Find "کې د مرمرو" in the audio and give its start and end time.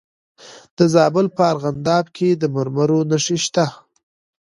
2.17-2.99